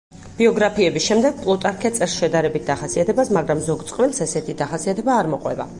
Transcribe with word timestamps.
ბიოგრაფიების 0.37 1.09
შემდეგ 1.09 1.37
პლუტარქე 1.43 1.91
წერს 1.99 2.15
შედარებით 2.23 2.67
დახასიათებას, 2.71 3.33
მაგრამ 3.39 3.65
ზოგ 3.69 3.87
წყვილს 3.93 4.27
ესეთი 4.29 4.59
დახასიათება 4.65 5.21
არ 5.23 5.33
მოყვება. 5.37 5.69